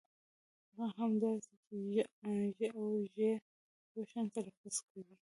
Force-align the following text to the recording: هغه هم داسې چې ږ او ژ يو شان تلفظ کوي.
هغه 0.73 0.87
هم 0.97 1.11
داسې 1.23 1.53
چې 1.65 1.73
ږ 2.57 2.59
او 2.79 2.87
ژ 3.13 3.17
يو 3.95 4.03
شان 4.11 4.25
تلفظ 4.35 4.75
کوي. 4.89 5.15